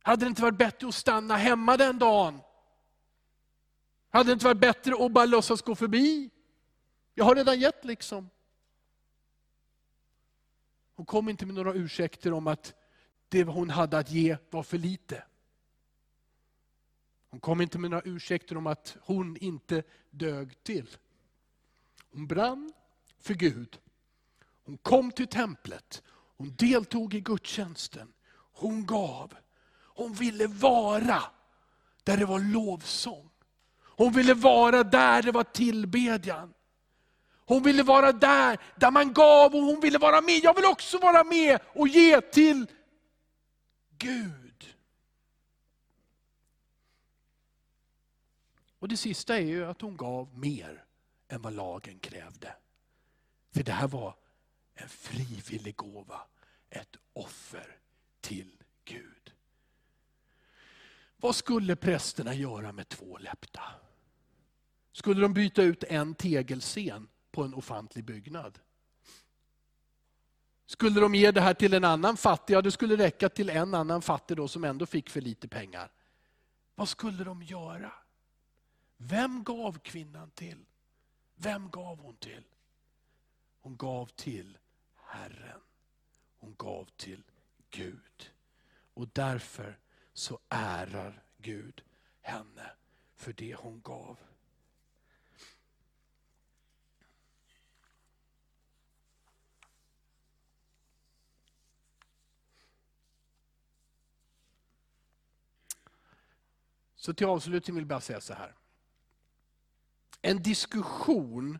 [0.03, 2.41] Hade det inte varit bättre att stanna hemma den dagen?
[4.11, 6.31] Hade det inte varit bättre att bara låtsas gå förbi?
[7.15, 8.31] Jag har redan gett liksom.
[10.95, 12.75] Hon kom inte med några ursäkter om att
[13.29, 15.25] det hon hade att ge var för lite.
[17.37, 20.97] Hon kom inte med några ursäkter om att hon inte dög till.
[22.13, 22.73] Hon brann
[23.21, 23.79] för Gud.
[24.65, 26.03] Hon kom till templet.
[26.37, 28.13] Hon deltog i gudstjänsten.
[28.53, 29.35] Hon gav.
[29.73, 31.23] Hon ville vara
[32.05, 33.31] där det var lovsång.
[33.79, 36.55] Hon ville vara där det var tillbedjan.
[37.47, 40.41] Hon ville vara där, där man gav och hon ville vara med.
[40.45, 42.67] Jag vill också vara med och ge till
[43.99, 44.46] Gud.
[48.87, 50.85] Och det sista är ju att hon gav mer
[51.29, 52.57] än vad lagen krävde.
[53.51, 54.15] För det här var
[54.75, 56.21] en frivillig gåva,
[56.71, 57.79] ett offer
[58.21, 59.33] till Gud.
[61.17, 63.63] Vad skulle prästerna göra med två läppta?
[64.93, 68.59] Skulle de byta ut en tegelscen på en ofantlig byggnad?
[70.67, 73.75] Skulle de ge det här till en annan fattig, ja det skulle räcka till en
[73.75, 75.91] annan fattig då som ändå fick för lite pengar.
[76.75, 77.93] Vad skulle de göra?
[78.97, 80.67] Vem gav kvinnan till?
[81.35, 82.45] Vem gav hon till?
[83.61, 84.59] Hon gav till
[84.95, 85.61] Herren.
[86.37, 87.23] Hon gav till
[87.71, 88.33] Gud.
[88.95, 89.79] Och därför
[90.13, 91.85] så ärar Gud
[92.21, 92.71] henne
[93.15, 94.19] för det hon gav.
[106.97, 108.55] Så till avslutning vill jag bara säga så här.
[110.27, 111.59] En diskussion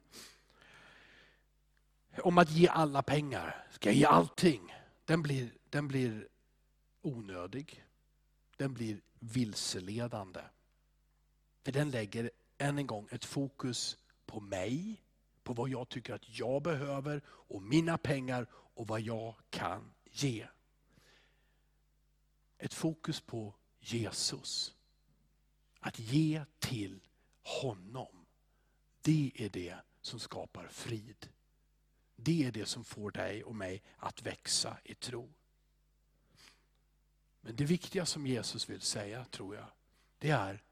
[2.23, 4.75] om att ge alla pengar, ska jag ge allting?
[5.05, 6.29] Den blir, den blir
[7.03, 7.85] onödig.
[8.57, 10.41] Den blir vilseledande.
[11.63, 15.03] För den lägger än en gång ett fokus på mig,
[15.43, 20.47] på vad jag tycker att jag behöver och mina pengar och vad jag kan ge.
[22.59, 24.75] Ett fokus på Jesus.
[25.81, 27.01] Att ge till
[27.43, 28.26] honom.
[29.07, 31.29] Det är det som skapar frid.
[32.17, 35.33] Det är det som får dig och mig att växa i tro.
[37.41, 39.67] Men det viktiga som Jesus vill säga, tror jag,
[40.19, 40.63] det är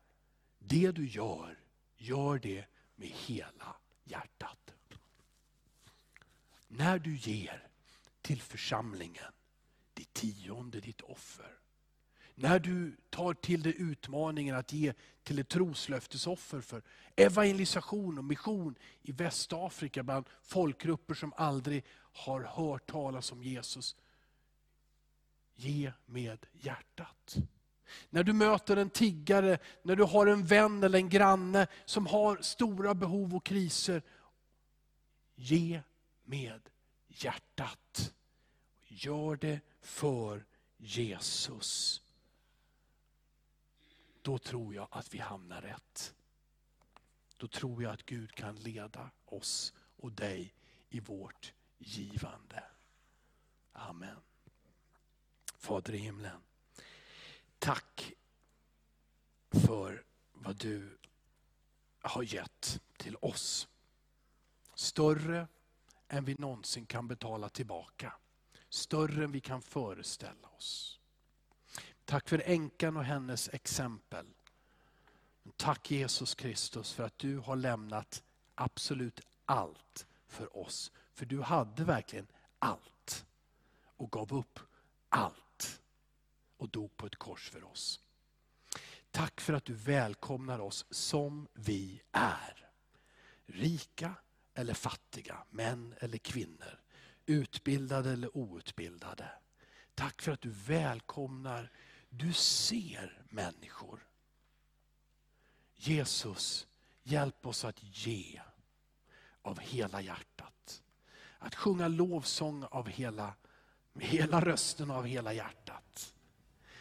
[0.58, 1.58] det du gör,
[1.96, 2.64] gör det
[2.94, 4.74] med hela hjärtat.
[6.68, 7.68] När du ger
[8.22, 9.32] till församlingen,
[9.94, 11.58] ditt tionde, ditt offer,
[12.34, 16.82] när du tar till dig utmaningen att ge till ett troslöftesoffer för
[17.16, 23.96] evangelisation och mission i Västafrika bland folkgrupper som aldrig har hört talas om Jesus.
[25.54, 27.36] Ge med hjärtat.
[28.10, 32.38] När du möter en tiggare, när du har en vän eller en granne som har
[32.42, 34.02] stora behov och kriser.
[35.34, 35.80] Ge
[36.24, 36.60] med
[37.08, 38.12] hjärtat.
[38.88, 40.44] Gör det för
[40.76, 42.03] Jesus
[44.24, 46.14] då tror jag att vi hamnar rätt.
[47.36, 50.54] Då tror jag att Gud kan leda oss och dig
[50.88, 52.64] i vårt givande.
[53.72, 54.16] Amen.
[55.56, 56.40] Fader i himlen,
[57.58, 58.12] tack
[59.50, 60.98] för vad du
[62.00, 63.68] har gett till oss.
[64.74, 65.48] Större
[66.08, 68.12] än vi någonsin kan betala tillbaka.
[68.68, 71.00] Större än vi kan föreställa oss.
[72.04, 74.26] Tack för änkan och hennes exempel.
[75.56, 78.22] Tack Jesus Kristus för att du har lämnat
[78.54, 80.92] absolut allt för oss.
[81.12, 82.26] För du hade verkligen
[82.58, 83.26] allt
[83.96, 84.58] och gav upp
[85.08, 85.80] allt
[86.56, 88.00] och dog på ett kors för oss.
[89.10, 92.70] Tack för att du välkomnar oss som vi är.
[93.46, 94.14] Rika
[94.54, 96.80] eller fattiga, män eller kvinnor,
[97.26, 99.30] utbildade eller outbildade.
[99.94, 101.70] Tack för att du välkomnar
[102.16, 104.06] du ser människor.
[105.74, 106.66] Jesus,
[107.02, 108.40] hjälp oss att ge
[109.42, 110.82] av hela hjärtat.
[111.38, 113.34] Att sjunga lovsång av hela,
[113.92, 116.14] med hela rösten av hela hjärtat.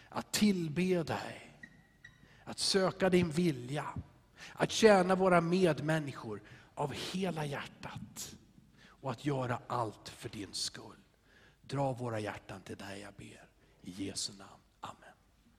[0.09, 1.59] Att tillbe dig.
[2.43, 3.85] Att söka din vilja.
[4.53, 6.41] Att tjäna våra medmänniskor
[6.75, 8.35] av hela hjärtat.
[8.85, 10.97] Och att göra allt för din skull.
[11.61, 13.47] Dra våra hjärtan till dig, jag ber.
[13.81, 14.62] I Jesu namn.